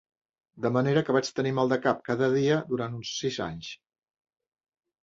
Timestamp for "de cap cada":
1.75-2.31